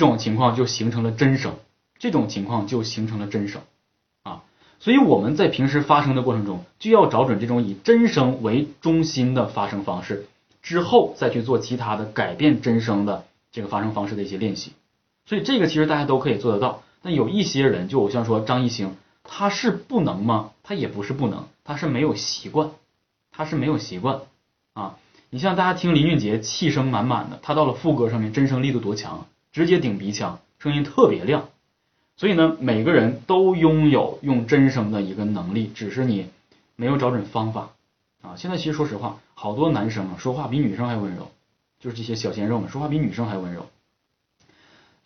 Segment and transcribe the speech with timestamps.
[0.00, 1.56] 这种情况就形成了真声，
[1.98, 3.60] 这种情况就形成了真声
[4.22, 4.44] 啊。
[4.78, 10.26] 所以我们在平时发声的过程中，就要找准这种以真声为中心的发声方式，
[10.62, 14.72] 之后再去做其他的改变真声的这个发声方式的一些练习。
[15.26, 16.82] 所以这个其实大家都可以做得到。
[17.02, 20.52] 但有一些人，就我像说张艺兴，他是不能吗？
[20.62, 22.70] 他也不是不能，他是没有习惯，
[23.32, 24.20] 他是没有习惯
[24.72, 24.96] 啊。
[25.28, 31.48] 你像大家听林俊杰，气声满满的，他到了副歌上面，真声力度多强，直接顶鼻腔，声音特别亮。
[32.16, 36.28] 所以呢，每个人都拥有用真声的一个能力，只是你
[36.76, 37.70] 没有找准方法
[38.20, 38.36] 啊。
[38.36, 41.30] 现在其实说实话，好多男生啊，说话比女生还温柔，
[41.78, 43.66] 就是这些小鲜肉们说话比女生还温柔。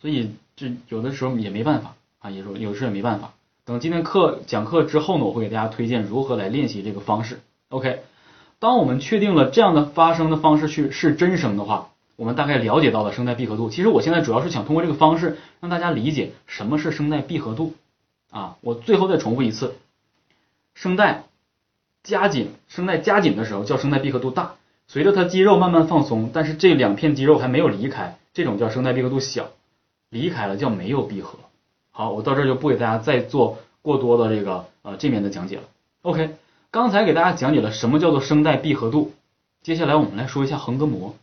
[0.01, 3.31] 所以这有的时候也没办法啊，也说有的时候也没办法。
[3.63, 7.39] 等今天课讲课之后呢，我会给大家推荐如何来练习这个方式。
[7.69, 8.01] OK，
[8.59, 11.91] 当我们确定了这样的发声的方式去是真声的话。
[12.15, 13.69] 我们大概了解到了声带闭合度。
[13.69, 17.73] 其实我现在主要是想通过这个方式让大家理解什么是声带闭合度
[18.31, 18.57] 啊。
[18.61, 19.75] 我最后再重复一次，
[20.73, 21.23] 声带
[22.03, 24.55] 夹紧，声带夹紧的时候叫声带闭合度大。
[24.87, 29.49] 随着它肌肉慢慢放松，但是这两片肌肉还没有离开，这种叫声带闭合度小。
[30.09, 31.39] 离开了叫没有闭合。
[31.91, 35.63] 好，我到这就不给大家再做过多的这个呃这面的讲解了。
[36.03, 36.35] OK，
[36.71, 39.11] 刚才给大家讲解了什么叫做声带闭合度，
[39.63, 41.15] 接下来我们来说一下横膈膜。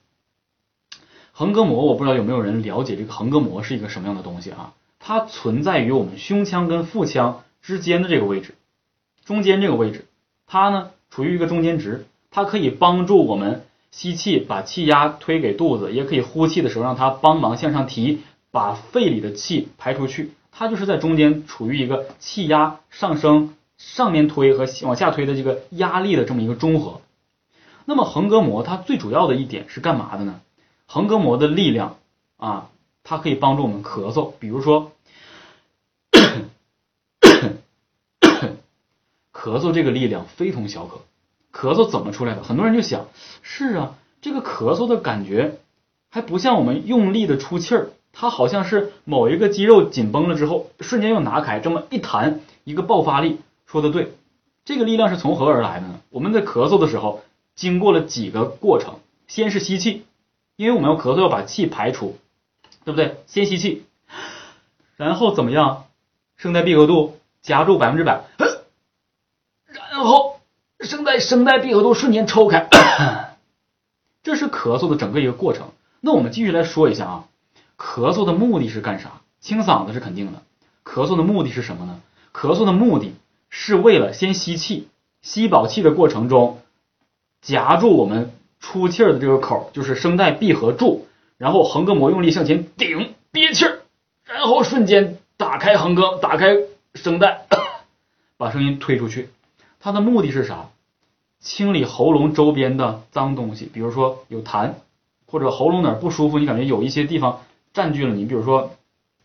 [1.43, 4.75] 横膈膜，我不知道有没有人了解这个横膈膜是一个什么样的东西啊？
[5.01, 8.55] 它存在于我们胸腔跟腹腔之间的这个位置，
[9.25, 10.07] 中间这个位置，
[10.47, 18.21] 它呢处于一个中间值，它可以帮助我们吸气把气压推给肚子，也可以呼气的时候让它帮忙向上提，
[18.53, 20.31] 把肺里的气排出去。
[20.53, 27.01] 它就是在中间处于一个气压上升、上面推和往下推的这个压力的这么一个中和。
[27.85, 30.41] 那么横膈膜它最主要的一点是干嘛的呢？
[30.93, 31.97] 横膈膜的力量
[32.37, 32.69] 啊，
[33.03, 34.33] 它可以帮助我们咳嗽。
[34.39, 34.93] 比如说，
[39.33, 41.01] 咳嗽这个力量非同小可。
[41.51, 42.43] 咳嗽怎么出来的？
[42.43, 43.07] 很多人就想，
[43.41, 45.61] 是啊，这个咳嗽的感觉
[46.11, 53.39] 还不像我们用力的出气儿，它好像是某一个肌肉紧绷了之后，瞬间又拿开，这么一弹，一个爆发力。
[53.65, 54.13] 说的对，
[54.67, 56.01] 这个力量是从何而来的呢？
[56.11, 57.23] 我们在咳嗽的时候，
[57.55, 58.97] 经过了几个过程，
[59.27, 60.05] 先是吸气。
[60.63, 62.17] 因为我们要咳嗽，要把气排出，
[62.85, 63.17] 对不对？
[63.27, 63.85] 先吸气，
[64.95, 65.87] 然后怎么样？
[66.37, 68.23] 声带闭合度夹住百分之百，
[69.91, 70.39] 然后
[70.79, 72.69] 声带声带闭合度瞬间抽开，
[74.23, 75.73] 这是咳嗽的整个一个过程。
[76.01, 77.25] 那我们继续来说一下啊，
[77.77, 79.21] 咳嗽的目的是干啥？
[79.41, 80.43] 清嗓子是肯定的。
[80.85, 82.01] 咳嗽的目的是什么呢？
[82.33, 83.17] 咳嗽的目的
[83.51, 84.87] 是为了先吸气，
[85.23, 86.61] 吸饱气的过程中
[87.41, 88.33] 夹住我们。
[88.73, 91.07] 出气儿的这个口就是声带闭合住，
[91.37, 93.81] 然后横膈膜用力向前顶憋气儿，
[94.25, 96.57] 然后瞬间打开横膈，打开
[96.95, 97.43] 声带，
[98.39, 99.29] 把声音推出去。
[99.79, 100.71] 它的目的是啥？
[101.39, 104.71] 清理喉咙周边的脏东西，比如说有痰，
[105.27, 107.41] 或者喉咙哪儿不舒服，你感觉有一些地方
[107.75, 108.71] 占据了你，比如说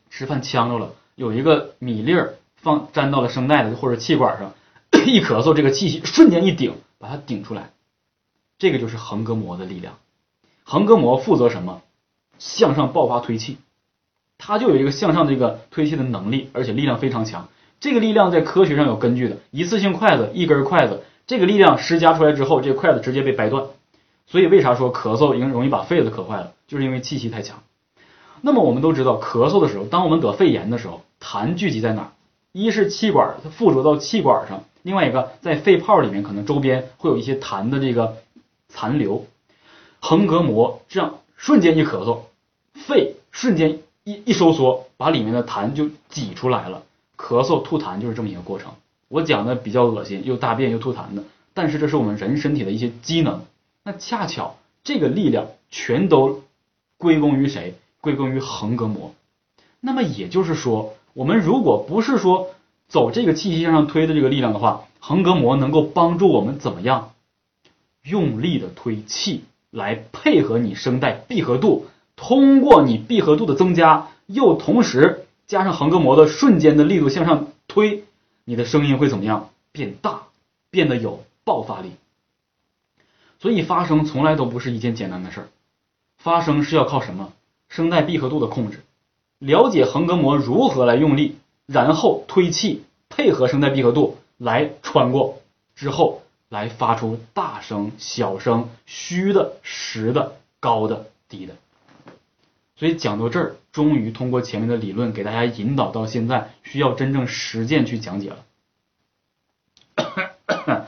[0.10, 4.54] 吃饭呛着了，有一个米粒儿放粘到了声带的或者气管上，
[5.08, 7.70] 一咳嗽，这个气息瞬间一顶，把它顶出来。
[8.60, 9.98] 这个就是横膈膜的力量，
[10.64, 11.82] 横膈膜负责什么？
[12.40, 13.58] 向上爆发推气，
[14.38, 17.50] 它就有一个向上的一个推气的能力，而且力量非常强。
[17.80, 23.66] 这个力量在科学上有根据的，一次性筷子一根筷子，这个力量施加出来之后，这筷子直接被掰断。
[24.28, 26.54] 所以为啥说咳嗽容容易把肺子咳坏了？
[26.68, 27.64] 就是因为气息太强。
[28.42, 32.12] 那么我们都知道，咳嗽的时候，当我们得肺炎的时候，痰聚集在哪儿？
[32.52, 38.18] 一是气管，它附着到气管上；另外一个在肺泡里面，可能周边会有一些痰的这个。
[38.70, 39.26] 残留，
[40.00, 42.20] 横膈膜这样瞬间一咳嗽，
[42.74, 46.84] 肺瞬间一一收缩，把里面的痰就挤出来了。
[47.18, 48.74] 咳嗽吐痰就是这么一个过程。
[49.08, 51.24] 我讲的比较恶心，又大便又吐痰的，
[51.54, 53.46] 但是这是我们人身体的一些机能。
[53.84, 56.44] 那恰巧这个力量全都
[56.98, 57.76] 归功于谁？
[58.02, 59.14] 归功于横膈膜。
[59.80, 62.50] 那么也就是说，我们如果不是说
[62.88, 67.14] 走这个气息向上推的这个力量的话，横膈膜能够帮助我们怎么样？
[68.08, 78.06] 用力的推气来配合你声带闭合度，通过你闭合度的增加，又同时加上横膈膜的瞬间的力度向上推，
[78.46, 79.50] 你的声音会怎么样？
[79.74, 80.24] 变大，
[80.72, 81.92] 变得有爆发力。
[83.40, 85.48] 所以发声从来都不是一件简单的事儿，
[86.18, 87.34] 发声是要靠什么？
[87.68, 88.84] 声带闭合度的控制，
[89.40, 95.42] 了解横膈膜如何来用力，然后推气，配合声带闭合度来穿过
[95.76, 96.22] 之后。
[96.50, 101.56] 来发出大声、小声、虚的、实的、高的、低的。
[102.76, 108.38] 所以讲到这儿，终于通过前面的理论给大家引导到现在，需要真正实践去讲解了。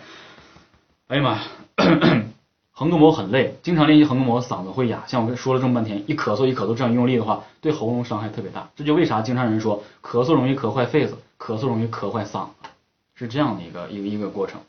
[1.08, 1.44] 哎呀妈呀，
[2.72, 5.04] 横膈膜很累，经常练习横膈膜，嗓子会哑。
[5.08, 8.70] 像我说了这么半天，一咳嗽一咳嗽这样用力的话，对喉咙伤害特别大。
[8.76, 12.70] 这就为啥经常人说咳嗽容易咳坏肺子，咳嗽容易咳坏嗓子，
[13.16, 14.62] 是这样的一个一个一个过程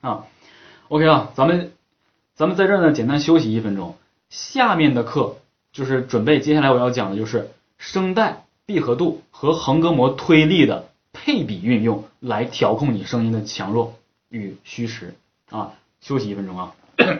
[0.00, 0.24] 啊。
[0.88, 1.72] OK 啊，咱们
[2.34, 3.96] 咱们在这儿呢，简单休息一分钟。
[4.28, 5.36] 下面的课
[5.72, 13.94] 就是准备接下来我要讲的就是声带闭合度和横膈膜推力的配比运用，来调控你声音的强弱
[14.28, 15.14] 与虚实
[15.50, 15.72] 啊。
[16.00, 16.74] 休息一分钟啊。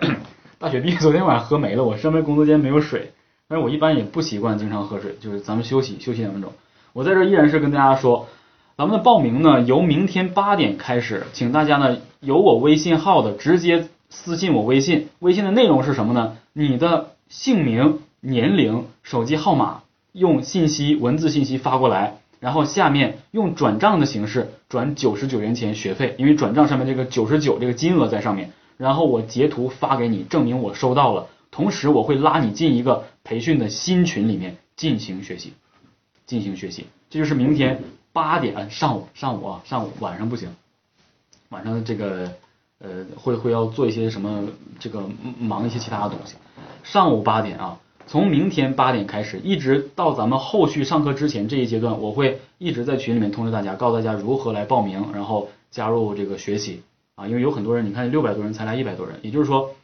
[0.59, 3.13] 大雪碧昨天晚上喝没了，我上面工作间没有水，
[3.49, 6.53] 但是我一般也不习惯经常喝水，就是咱们休息休息两分钟。
[6.93, 8.29] 我在这依然是跟大家说，
[8.77, 16.39] 咱们的报名呢由明天八点开始，请大家呢有我微信号的直接私信我微信，微信的内容是什么呢？
[16.53, 19.83] 你的姓名、年龄、手机号码，
[20.13, 28.53] 用信息文字信息发过来，然后下面用转账的形式转九十九元钱学费，因为转账上面这个九十九这个金额在上面。
[28.79, 31.27] 然后我截图发给你，证明我收到了。
[31.51, 35.53] 同时我会拉你进一个培训的新群里面进行学习，
[36.25, 36.87] 进行学习。
[37.11, 40.55] 这就是明天八点上午，上午啊，上午晚上不行，
[41.51, 42.33] 晚上这个
[42.79, 44.49] 呃会会要做一些什么
[44.79, 45.03] 这个
[45.39, 46.37] 忙一些其他的东西。
[46.83, 56.83] 上午八点啊，从明天八点开始，一直到咱们后续上课之前这一阶段，我会一直在群里面通知大家，告诉大家如何来报名，然后加入这个学习。
[57.17, 59.75] 啊，因为有很多人，你看六百多人才来一百多人，也就是说，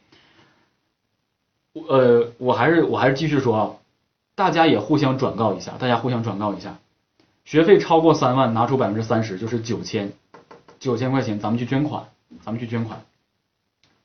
[1.75, 3.71] 呃，我还是我还是继续说啊，
[4.35, 6.79] 大家也互相转告一下，大家互相转告一下，
[7.47, 10.13] 学费超过三万，拿出百分之三十，就是九千，
[10.79, 12.05] 九千块钱，咱们去捐款，
[12.43, 13.01] 咱们去捐款，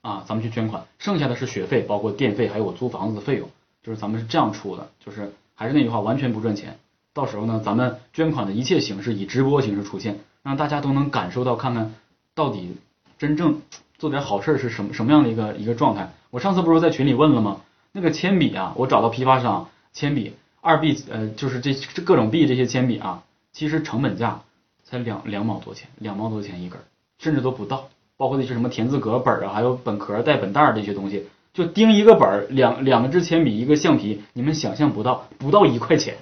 [0.02, 3.50] 啊，咱们去捐款，剩下的是学费，包括电费，还有我租房子的费用，
[3.84, 6.78] 就是咱们是这样出的，就是还是那句话，完全不赚钱。
[7.14, 11.94] 到时候呢，咱们捐款的一切形式以直播形式出现，让大家都能感受到，看看
[12.34, 12.78] 到底。
[13.18, 13.62] 真正
[14.00, 16.12] 做点好事是什么什么样的一个一个状态？
[16.32, 17.62] 我上次不是在群里问了吗？
[17.92, 24.42] 那个铅笔啊，我找到批发商，铅笔二 B 呃，就是这这各种 B 这些铅笔啊，其实成本价
[24.84, 26.80] 才两两毛多钱，两毛多钱一根，
[27.20, 27.90] 甚至都不到。
[28.18, 36.18] 包括那些什么田字格本啊，还有本壳带本袋这些东西，就钉一个本儿，两两支铅笔，一个橡皮，你们想象不到，不到一块钱。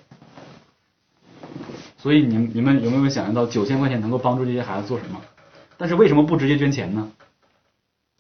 [1.98, 5.20] 所以你你们有没有想象到九千块钱能够帮助这些孩子做什么？
[5.76, 7.12] 但是为什么不直接捐钱呢？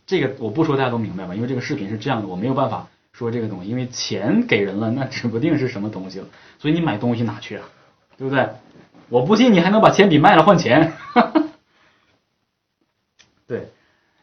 [0.05, 6.27] 这个我不说大家都明白吧，因为这个视频是这样的，我没有办法说这个东西，因为钱给人了，那指不定是什么东西了，
[6.57, 7.69] 所以你买东西哪去啊？
[8.17, 8.49] 对不对？
[9.09, 10.93] 我不信你还能把铅笔卖了换钱。
[13.47, 13.67] 对，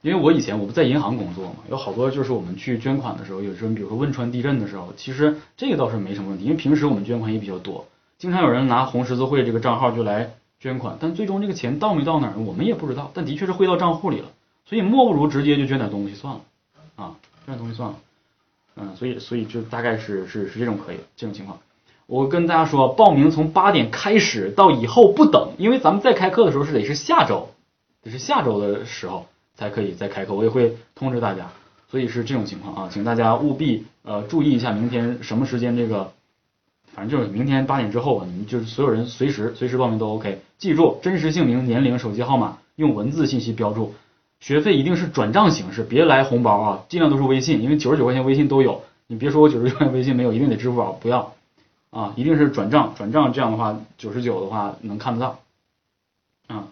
[0.02, 7.86] 因为我以前我不在银行工作嘛，有好多就是我们去捐款的时候，有时候比如说汶川地震的时候，其实这个倒是没什么问题，因为平时我们捐款也比较多，
[8.18, 10.30] 经常有人拿红十字会这个账号就来。
[10.58, 13.10] 捐款，但最终这个钱到没到哪儿，我们也不知道。
[13.12, 14.28] 但的确是汇到账户里了，
[14.64, 16.40] 所以莫不如直接就捐点东西算了
[16.96, 17.96] 啊，捐点东西算了。
[18.76, 21.58] 嗯，所以所以就大概是是是这种可以这种情况。
[22.06, 27.48] 我跟大家说，报名从八点开始到以后不等，因为咱们再开课的时候是得是下周，
[28.02, 31.50] 得是下周的时候才可以再开课，我也会通知大家。
[31.88, 36.12] 所以是这种情况啊，请大家务必呃注意一下明天什么时间这个。
[36.94, 40.40] 反正就是明天八点之后啊，你们就是所有人随时随时报名都 OK。
[40.56, 43.94] 记住，真实姓名、年龄、手机号码，用文字信息标注。
[44.40, 48.82] 学费一定是转账形式，别来红包啊，尽量都是微信，因为九十九块钱微信都有。
[49.08, 51.34] 你别说我九十九块钱微信没有，一定得支付宝，不要
[51.96, 55.40] 啊，一定是转账，转账这样的话九十九的话能看得到
[56.46, 56.68] 啊。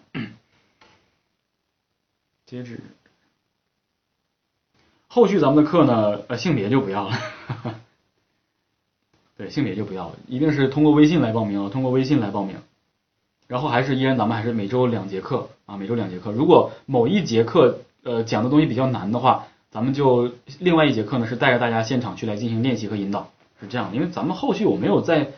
[2.45, 2.79] 截止。
[5.07, 7.17] 后续咱们的课呢，呃，性别就不要了。
[9.35, 12.57] 对，性别就不要了，一定是通过微信来报名，通过微信来报名。
[13.47, 16.31] 然后还是依然咱们还是每周两节课啊，每周两节课。
[16.31, 23.93] 如果某一节课呃讲的东西比较难的话，咱们就另外一节课呢是带着大家现场去来进行练习和引导，是这样。
[23.93, 25.31] 因为咱们后续我没有再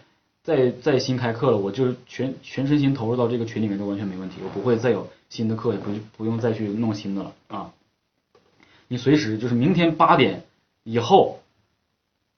[0.44, 7.74] 再再新开课了，我就全全身心投入到这个群里面都完全没问题，我不会再有新的课，也不不用再去弄新的了啊。
[8.88, 10.44] 你随时就是明天八点
[10.84, 11.40] 以后。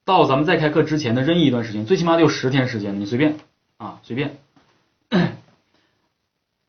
[0.02, 3.36] 到咱们再开课之前的任意一段时间，最起码得有十天时间，你随便
[3.76, 4.38] 啊，随便。
[5.10, 5.30] 哎呀，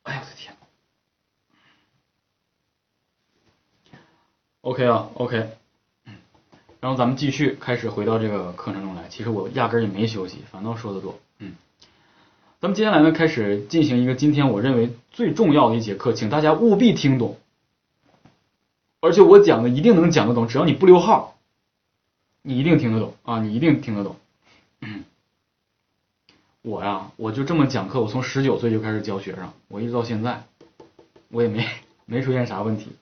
[0.03, 0.53] 我的天
[4.61, 5.49] ！OK 啊，OK。
[6.81, 9.07] 然后咱们继续开始回到这个课程中来。
[9.07, 11.17] 其实我压根儿也没休息，反倒说的多。
[11.39, 11.53] 嗯，
[12.59, 17.37] 咱们接下来呢，开始进行一个今天我认为最重要的一节课，请大家务必听懂，
[18.99, 21.37] 而且我讲的一定能讲得懂，只要你不溜号。
[22.43, 23.39] 你一定听得懂啊！
[23.39, 24.15] 你一定听得懂。
[26.63, 30.43] 我呀，我就这么讲课，我从十九岁就开始教学生，我一直到现在，
[31.29, 31.67] 我也没
[32.07, 32.93] 没出现啥问题，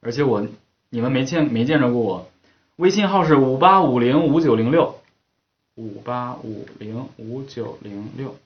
[0.00, 0.48] 而且我
[0.88, 2.30] 你们没见没见着过我，
[2.76, 4.96] 微信号是五八五零五九零六，
[5.76, 8.36] 五八五零五九零六，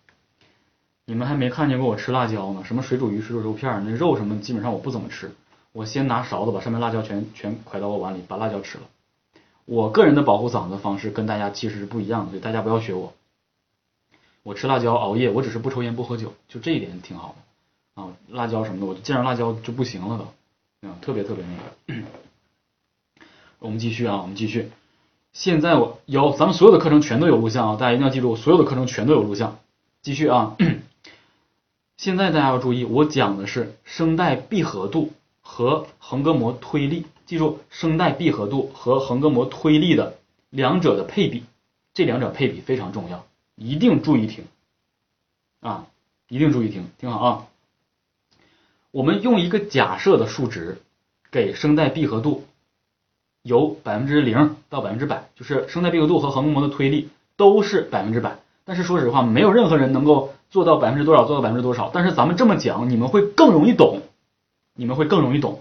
[1.05, 5.33] 你们还没看见过我吃辣椒呢，什么水煮鱼、水煮肉片，那肉什么基本上我不怎么吃，
[5.73, 8.85] 我先拿勺子把上面辣椒全全㧟到我碗里，把辣椒吃了。
[9.65, 13.13] 我个人的保护嗓子方式跟大家其实是不一样的，所以大家不要学我。
[14.45, 17.35] 我吃辣椒熬夜，我只是不抽烟不喝酒，就这一点挺好
[17.97, 18.13] 的啊。
[18.29, 20.19] 辣椒什么的，我见着辣椒就不行了
[20.83, 22.07] 都，啊，特别特别那个。
[23.61, 24.71] 我们继续啊，我们继续。
[25.33, 29.59] 现在我有咱们所有的课程全都有录像啊，大家一定要记住，所有的课程全都有录像。
[30.03, 30.57] 继续啊，
[31.99, 35.13] 现在大家要注意，我讲的是声带闭合度
[35.43, 40.17] 和横膈膜推力，记住声带闭合度和横膈膜推力的
[40.49, 41.45] 两者的配比，
[41.93, 43.25] 这两者配比非常重要。
[43.57, 44.45] 一定注意听
[45.61, 45.87] 啊！
[46.29, 47.47] 一定注意听，听好啊！
[48.91, 50.81] 我们用一个假设的数值
[51.31, 52.47] 给声带闭合度，
[53.43, 58.39] 由百分之零到百分之百，就是声带闭合度和横膜的推力都是百分之百。
[58.65, 61.91] 但是说实话，没有任何人能够做到百分之多少，做到百分之多少。
[61.93, 64.01] 但是咱们这么讲，你们会更容易懂，
[64.75, 65.61] 你们会更容易懂。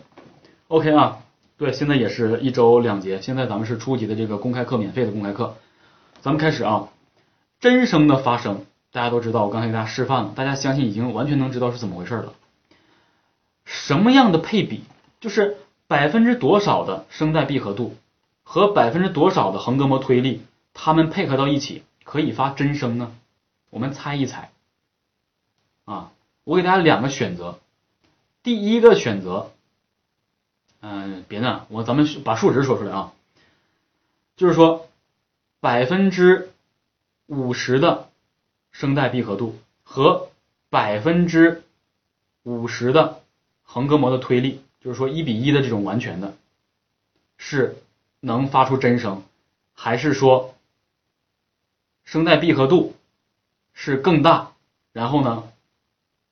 [0.67, 1.19] OK 啊，
[1.57, 5.55] 对，现在也是一周两节，现在咱们是初级的这个公开课，免费的公开课，
[6.21, 6.89] 咱们开始啊。
[7.59, 12.33] 真声的发声，大家都知道，我刚才给大家示范了，大家相信已经完全能知道是怎么回事了。
[13.65, 14.83] 什么样的配比，
[15.19, 15.57] 就是
[15.89, 17.97] 百分之多少的声带闭合度
[18.43, 20.43] 和百分之多少的横膈膜推力，
[20.75, 23.11] 它们配合到一起可以发真声呢？
[23.71, 24.51] 我们猜一猜。
[25.85, 26.11] 啊，
[26.43, 27.59] 我给大家两个选择，
[28.43, 29.51] 第一个选择，
[30.81, 33.13] 嗯，别的，我咱们把数值说出来啊，
[34.37, 34.87] 就是说
[35.59, 36.51] 百分之。
[37.31, 38.09] 五十的
[38.71, 40.29] 声带闭合度和
[40.71, 41.61] 百分之
[42.41, 43.21] 五十的
[43.61, 46.35] 横膈膜的推力，就是说一比一的这种完全的，
[47.37, 47.77] 是
[48.19, 49.23] 能发出真声，
[49.73, 50.55] 还是说
[52.05, 52.95] 声带闭合度
[53.73, 54.51] 是更大，
[54.93, 55.43] 然后呢，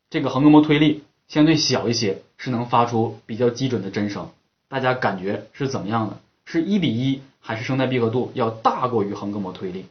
[0.10, 4.30] 这个横膈膜推力相对小一些，是能发出比较基准的真声？
[4.70, 6.20] 大家感觉是怎么样的？
[6.46, 9.86] 是一比一，还是声带闭合度要大过于横膈膜推力？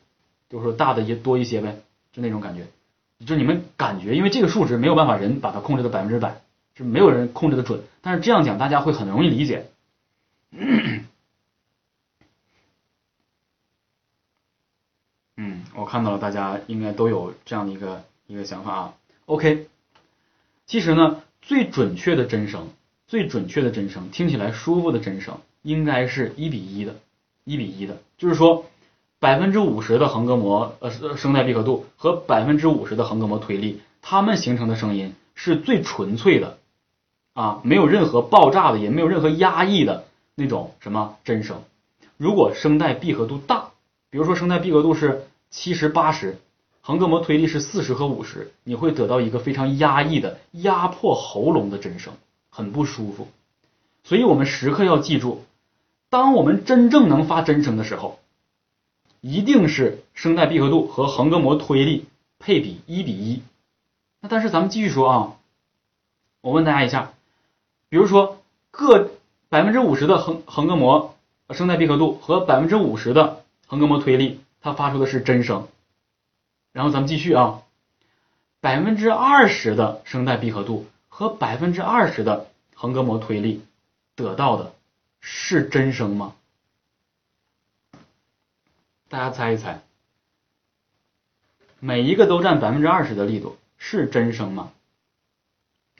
[0.48, 1.76] 就是说大的也多一些呗，
[2.12, 2.66] 就那种感觉，
[3.26, 6.40] 就你们感觉，因为这个数值没有办法人把它控制的百分之百，
[6.76, 7.82] 是没有人控制的准。
[8.02, 9.66] 但是这样讲大家会很容易理解。
[15.36, 18.94] 嗯，我看到了，大家应该都有这样的一个一个想法啊。
[19.24, 19.68] OK，
[20.66, 22.68] 其实呢，最准确的真声，
[23.06, 26.96] 最准确的真声，听起来舒服的真声，应该是一比一的，
[27.44, 28.66] 一比一的，就是说。
[29.18, 36.58] 百分之五十的横膈膜呃声带闭合度和百分之五十的横膈膜推力，它们形成的声音是最纯粹的
[37.36, 41.62] 啊，没有任何爆炸的，也没有任何压抑的那种什么真声。
[42.16, 43.72] 如果声带闭合度大，
[44.08, 46.38] 比如说声带闭合度是七十八十，
[46.80, 52.14] 横膈膜推力是四十和五十，你会得到一个非常压抑的压迫喉咙的真声，
[52.48, 53.28] 很不舒服。
[54.02, 55.44] 所以我们时刻要记住，
[56.08, 58.18] 当我们真正能发真声的时候。
[59.22, 62.04] 一定是声带闭合度和横膈膜推力
[62.38, 63.42] 配比一比一。
[64.20, 65.32] 那但是咱们继续说啊，
[66.42, 67.12] 我问大家一下，
[67.88, 69.10] 比如说各
[69.48, 71.16] 百分之五十的横横膈膜
[71.50, 75.68] 声带闭合度和百分之五十的横膈膜推力，它发出的是真声。
[76.72, 77.62] 然后咱们继续啊，
[78.60, 83.64] 百分之二十的声带闭合度和百分之二十的横膈膜推力
[84.14, 84.74] 得到的
[85.20, 86.34] 是真声吗？
[89.08, 89.80] 大家猜一猜，
[91.78, 94.72] 每一个都占百分之二十的力度，是真声吗？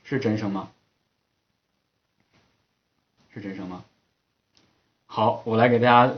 [0.02, 0.71] 是真声吗？
[3.37, 3.85] 是真声吗？
[5.05, 6.14] 好，我来给大家，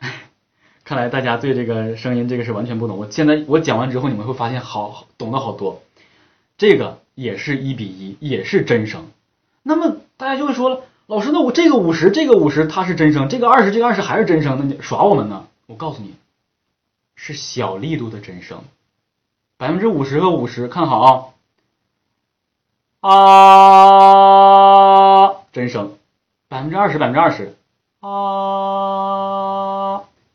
[0.82, 2.98] 看来大家对这个声音这个是完全不懂。
[2.98, 5.80] 我现在我讲完之后，你们会发现好懂得好多。
[6.58, 9.06] 这个也是一比一，也是真声。
[9.62, 15.46] 那么大家就会说了，老师，那我这个五十，这个五十它是真声，这个二十，这个二十还是真声，那你耍我们呢？
[15.66, 16.16] 我告诉你，
[17.14, 18.64] 是小力度的真声，
[19.56, 21.26] 百分之五十和五十，看好啊
[25.28, 25.96] 啊，真声，
[26.54, 27.56] 百分之二十，百分之二十，
[27.98, 28.14] 啊，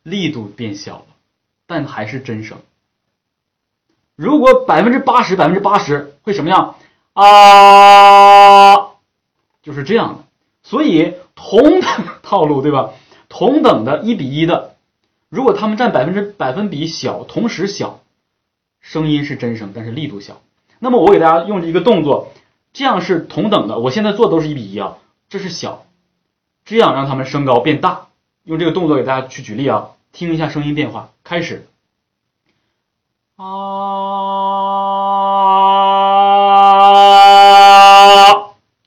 [0.04, 1.06] 力度变小了，
[1.66, 2.58] 但还是真声。
[4.18, 6.76] 如果百分之八十，百分之八十会什么样？
[7.14, 8.76] 啊，
[9.64, 10.26] 就是这样的。
[10.62, 11.90] 所以同等
[12.22, 12.90] 套路，对吧？
[13.30, 14.76] 同等的一比一的。
[15.30, 18.02] 如果他们占百分之百分比小，同时小，
[18.82, 20.42] 声音是真声，但是力度小。
[20.80, 22.34] 那么我给大家用一个动作，
[22.74, 23.80] 这样是同等的。
[23.80, 24.98] 我现在做都是一比一啊，
[25.30, 25.86] 这是小，
[26.70, 28.10] 这样让它们升高变大。
[28.44, 31.10] 用这个动作给大家去举例啊，听一下声音变化。
[31.24, 31.68] 开始，
[33.38, 33.48] 啊，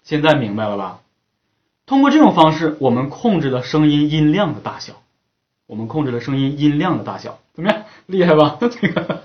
[0.04, 1.00] 现在明白了吧？
[1.84, 4.92] 通过这种方式，我们控制了声音音量的大小。
[5.66, 7.82] 我们控制了声音音量的大小，怎么样？
[8.06, 8.58] 厉害吧？
[8.62, 9.24] 这个，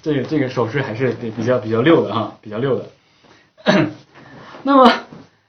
[0.00, 2.86] 这个这个手势还是比较比较溜的哈，比较溜的。
[4.62, 4.92] 那么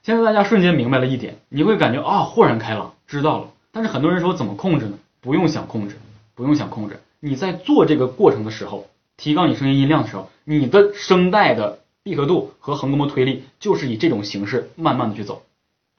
[0.07, 3.51] 现在大家瞬间明白了一点，你会感觉啊，豁然开朗，知道了。
[3.73, 4.97] 但是很多人说怎么控制呢？
[5.19, 5.97] 不用想控制，
[6.33, 7.01] 不用想控制。
[7.19, 8.87] 你在做这个过程的时候，
[9.17, 15.43] 提高你声音音量的时候，你的声带的闭合度和横膈膜推力就是以这种形式慢慢的去走。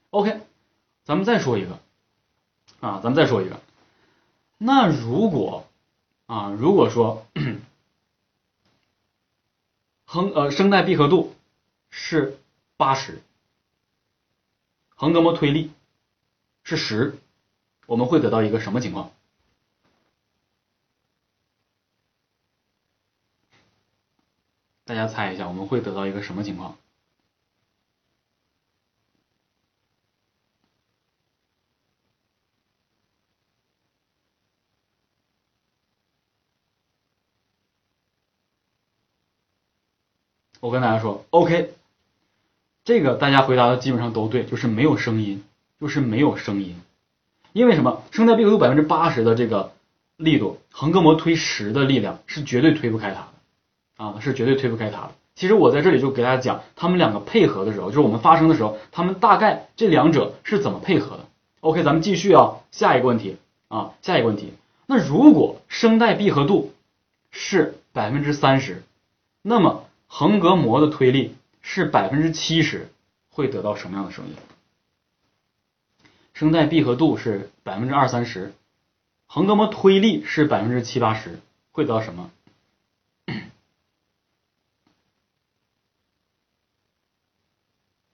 [0.08, 0.40] OK，
[1.04, 1.78] 咱们再说一个。
[2.80, 3.60] 啊，咱们再说一个，
[4.56, 5.66] 那如果
[6.24, 7.26] 啊，如果说
[10.06, 11.34] 横呃声带闭合度
[11.90, 12.38] 是
[12.78, 13.20] 八十，
[15.00, 15.70] 横膈膜推力
[16.64, 17.16] 是十，
[17.86, 19.12] 我们会得到一个什么情况？
[24.84, 26.76] 大家猜一下，我们会得到一个什么情况？
[40.58, 41.77] 我跟大家说，OK，
[42.88, 45.44] 这个大家回答的基本上都对，就是没有声音，
[45.78, 46.74] 就是没有声音。
[47.52, 48.02] 因为什么？
[48.12, 49.72] 声带闭合度百分之八十的这个
[50.16, 53.28] 力度，横膈膜推十的力量是绝对推不开它
[53.98, 55.10] 的，啊，是绝对推不开它的。
[55.34, 61.26] 其实我在这里就给大家讲，他们两个配合的时候，就是我们发声的时候，他们大概这两者是怎么配合的。
[61.60, 63.36] OK，咱们继续啊，下一个问题
[63.68, 64.54] 啊，下一个问题。
[64.86, 66.72] 那如果声带闭合度
[67.30, 68.82] 是百分之三十，
[69.42, 72.88] 那么横膈膜的推力是百分之七十，
[73.30, 74.34] 会得到什么样的声音？
[76.34, 78.52] 声带闭合度是百分之二三十，
[79.26, 81.40] 横膈膜推力是百分之七八十，
[81.72, 82.30] 会得到什么？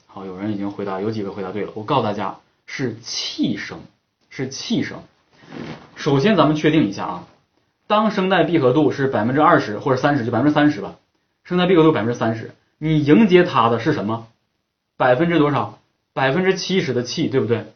[0.07, 1.73] 好，有人已经回答，有几个回答对了。
[1.75, 3.81] 我告诉大家，是气声，
[4.31, 5.03] 是气声。
[5.97, 7.29] 首先，咱们确定一下啊，
[7.89, 10.97] 当声带闭合度是百分之二十或者三十，就百分之三十吧。
[11.43, 12.55] 声带闭合度百分之三十，
[12.85, 14.27] 你迎接它的是什么？
[14.99, 15.79] 百分之多少？
[16.13, 17.73] 百分之七十的气，对不对？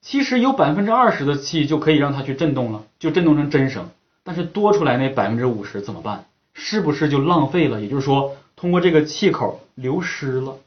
[0.00, 3.88] 其实有百分之二十的气就可以让它去震动了，就震动成真声。
[4.22, 6.26] 但是多出来那百分之五十怎么办？
[6.52, 7.80] 是不是就浪费了？
[7.80, 10.58] 也就是说，通过这个气口流失了。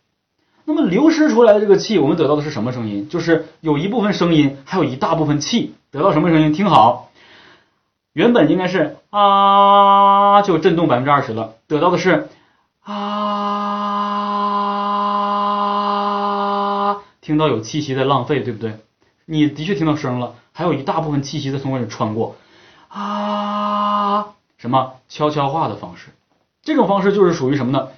[0.65, 3.08] 那么流失出来的这个气，我们得到的是什么声音？
[3.08, 6.52] 就是有一部分声音，还有一大部分气，得到什么声音？
[6.52, 7.10] 听好，
[8.12, 12.28] 原本应该是啊，就震动百分之二十了，得到的是。
[12.89, 13.77] 啊，
[17.28, 18.78] 听到有气息在浪费，对不对？
[19.26, 22.38] 你的确听到声了，还有一大部分气息在从外面穿过。
[22.88, 26.12] 啊，什么悄悄话的方式？
[26.63, 27.90] 这种方式就是属于什么呢？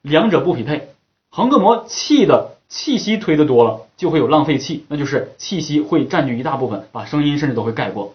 [0.00, 0.94] 两者不匹配。
[1.28, 8.14] 横膈膜气的气息推的多了，就会有浪费气，那就是气息会占据一大部分，把声音甚至都会盖过。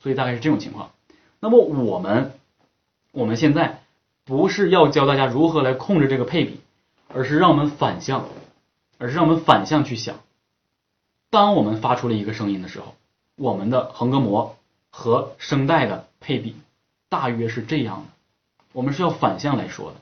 [0.00, 0.90] 所以大概是这种情况。
[1.40, 2.30] 那么我们
[3.10, 3.80] 我们现在。
[4.24, 6.60] 不是要教大家如何来控制这个配比，
[7.14, 8.26] 而是让我们反向，
[8.98, 10.16] 而是让我们反向去想。
[11.30, 12.94] 当我们发出了一个声音的时候，
[13.36, 14.56] 我们的横膈膜
[14.90, 16.56] 和声带的配比
[17.08, 18.04] 大约是这样的。
[18.72, 19.96] 我们是要反向来说的。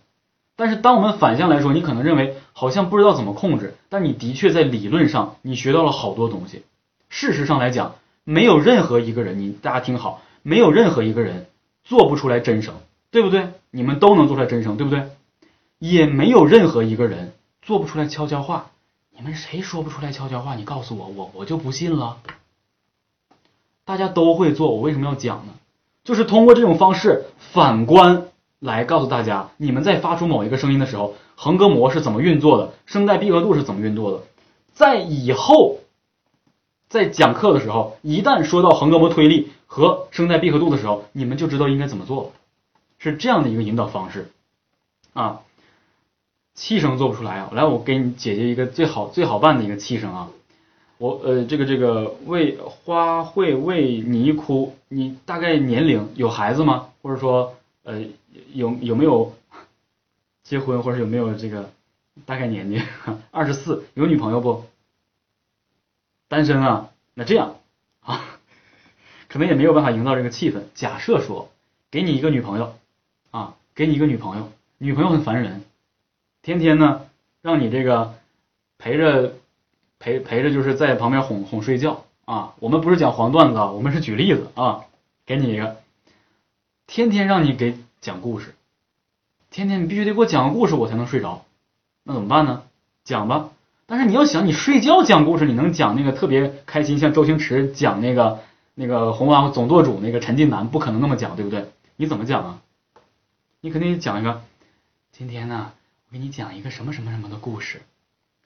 [0.56, 6.62] 但是当我们反向来说，你可能认为好像不知道怎么控制，但你的确在理论上你学到了好多东西。
[7.08, 11.46] 事实上来讲，没有任何一个人，你大家听好，没有任何一个人
[11.84, 12.74] 做不出来真声。
[13.08, 13.48] 对不对？
[13.70, 15.08] 你们都能做出来真声，对不对？
[15.78, 17.32] 也没有任何一个人
[17.62, 18.70] 做不出来悄悄话。
[19.16, 20.56] 你们谁说不出来悄悄话？
[20.56, 22.18] 你告诉我，我我就不信了。
[23.86, 25.54] 大家都会做，我为什么要讲呢？
[26.04, 28.26] 就是通过这种方式反观
[28.58, 34.22] 来告诉大家，你们在发出某一个声音的时候，横膈膜是怎么运作的，声带闭合度是怎么运作的。
[34.74, 35.78] 在以后
[36.90, 42.30] 在讲课的时候，一旦说到横膈膜推力和声带闭合度的时候，你们就知道应该怎么做了。
[42.98, 44.30] 是这样的一个引导方式
[45.14, 45.40] 啊，
[46.56, 50.30] 气声做不出来啊，来我给你解决一个最好最好办的一个气声啊，
[50.98, 56.88] 我呃这个这个为花卉为你哭，你大概年龄有孩子吗？
[57.02, 58.02] 或者说呃
[58.52, 59.32] 有有没有
[60.42, 61.70] 结婚或者有没有这个
[62.24, 62.82] 大概年纪？
[63.30, 64.64] 二十四有女朋友不？
[66.28, 66.90] 单身啊？
[67.14, 67.56] 那这样
[68.00, 68.24] 啊，
[69.28, 70.62] 可能也没有办法营造这个气氛。
[70.74, 71.50] 假设说
[71.90, 72.74] 给你一个女朋友。
[73.32, 75.62] 啊，给你一个女朋友，女朋友很烦人，
[76.46, 77.06] 天天呢
[77.42, 78.14] 让你这个
[78.78, 79.32] 陪着
[79.98, 82.54] 陪陪着，就是在旁边哄哄睡觉啊。
[82.60, 84.84] 我们不是讲黄段子啊，我们是举例子啊，
[85.26, 85.78] 给你一个，
[86.86, 88.54] 天天让你给讲故事，
[89.50, 91.44] 天天你必须得给我讲个故事，我才能睡着。
[92.04, 92.62] 那怎么办呢？
[93.02, 93.50] 讲吧。
[93.86, 98.38] 但是你要想，你睡觉讲故事，你能讲那个特别开心，像周星驰讲那个
[98.76, 101.66] 那个红娃总舵主那个陈近南，不可能那么讲，对不对？
[101.96, 102.60] 你怎么讲啊？
[103.60, 104.42] 你肯定讲一个，
[105.10, 105.72] 今天呢，
[106.08, 107.82] 我给你讲一个什么什么什么的故事。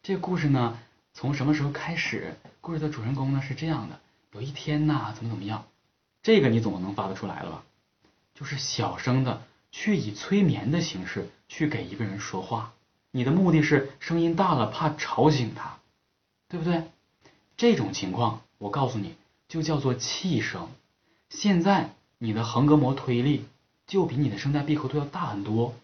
[0.03, 0.79] 这个故事呢，
[1.13, 2.35] 从什么时候开始？
[2.63, 4.01] 故事的主人公呢是这样的：
[4.33, 5.67] 有一天呐，怎么怎么样？
[6.23, 7.65] 这个你总能发得出来了吧？
[8.35, 12.73] 就是小声的去以催眠的形式去给一个人说话。
[13.11, 15.77] 你的目的是声音大了怕吵醒他，
[16.49, 16.85] 对不对？
[17.59, 19.17] 这种情况我告诉你
[19.49, 20.71] 就叫做气声。
[21.29, 23.45] 现在你的横膈膜推力
[23.87, 25.75] 就比你的声带闭合度要大很多，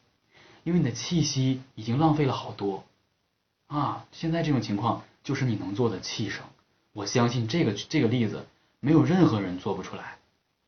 [0.66, 2.82] 因为你的气息已经浪费了好多
[3.68, 4.04] 啊。
[4.10, 6.42] 现在这种情况就是你能做的气声。
[6.92, 8.46] 我相信这个这个例子
[8.80, 10.16] 没有任何人做不出来，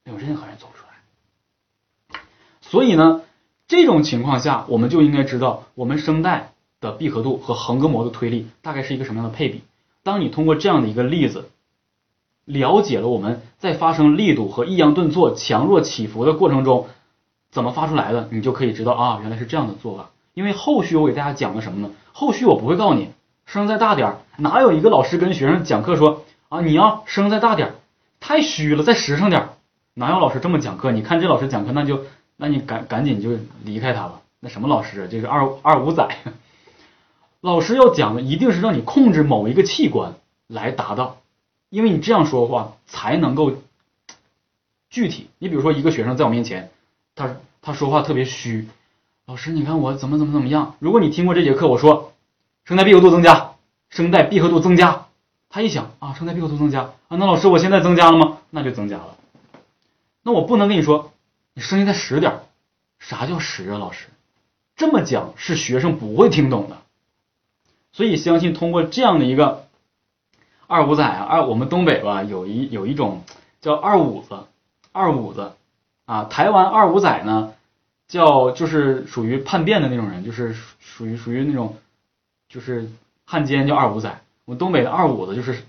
[0.05, 2.21] 没有任何人做不出来。
[2.61, 3.23] 所以呢。
[3.71, 9.61] 这种情况下，我们就应该知道我们声带的闭合度和横膈膜的推力大概是一个什么样的配比。
[10.03, 11.51] 当你通过这样的一个例子，
[12.47, 16.89] 了解了我们在发声力度和抑扬顿挫、强弱起伏的过程中
[17.59, 20.11] 怎么发出来的，你就可以知道啊，原来是这样的做法。
[20.33, 21.93] 因为后续我给大家讲的什么呢？
[22.13, 23.11] 后续我不会告诉你
[23.45, 27.75] 声再大点儿，哪有一个老师跟学生讲课说啊，你要声再大点儿，
[28.21, 29.49] 太虚了，再实诚点儿，
[29.95, 30.93] 哪有老师这么讲课？
[30.93, 32.05] 你看这老师讲课那就。
[32.41, 33.31] 那你赶赶紧就
[33.65, 34.21] 离开他吧。
[34.39, 35.09] 那什么老师啊？
[35.11, 36.09] 这个二二五仔，
[37.41, 40.15] 老师要讲的一定是让你控制某一个器官
[40.47, 41.17] 来达到，
[41.69, 43.55] 因为你这样说话才能够
[44.89, 45.31] 具体。
[45.41, 46.71] 你比如说一个学生在我面前，
[47.17, 47.35] 他
[47.69, 48.67] 他说话特别虚，
[49.27, 50.77] 老师你看我怎么怎么怎么样？
[50.79, 52.15] 如果你听过这节课，我说
[52.65, 53.57] 声带闭合度增加，
[53.91, 55.05] 声带闭合度增加，
[55.51, 58.39] 他一想啊，声带闭合度增加啊，那老师我现在增加了吗？
[58.49, 59.19] 那就增加了。
[60.23, 61.13] 那我不能跟你说。
[61.53, 62.41] 你声音再实点
[63.01, 63.77] 啥叫实啊？
[63.77, 64.07] 老师
[64.75, 66.79] 这么讲是学生不会听懂的，
[67.93, 69.67] 所以相信通过这样的一个
[70.67, 73.25] 二五仔啊，二我们东北吧有一有一种
[73.61, 74.39] 叫二五子，
[74.93, 75.53] 二五子
[76.07, 77.53] 啊，台湾二五仔呢
[78.09, 81.77] 叫就是属于叛变的那种人，就是属于属于那种
[82.49, 82.89] 就是
[83.25, 85.63] 汉奸叫二五仔，我们东北的二五子就是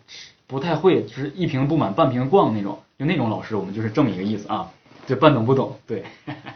[0.47, 4.71] 不太会，就是一瓶不满半瓶逛那种，就那种老师，我们就是这么一个意思啊。
[5.05, 6.05] 就半懂不懂，对，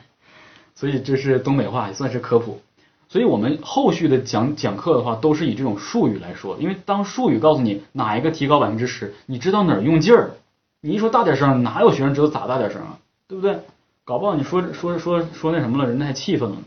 [0.76, 2.62] 所以这是东北话，也算是科普。
[3.10, 10.34] 所以我们后续的讲讲课的话，都是以这种术语来说，因为当术语告诉你哪一个提高百分之十，你知道哪儿用劲儿。
[10.82, 13.00] 你一说大点声，哪有学生知道咋大点声啊？
[13.28, 13.62] 对不对？
[14.06, 16.63] 搞不好你说说说说那什么了，人家还气愤了呢。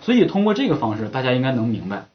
[0.00, 2.06] 所以通过这个方式，大家应该能明白，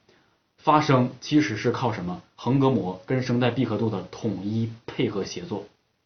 [0.58, 2.22] 发声其实是靠什么？
[2.36, 5.66] 横膈膜跟声带闭合度的统一配合协作。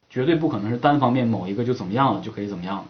[0.09, 2.85] 绝对不可能是单方面某一个就怎么样了就可以怎么样了。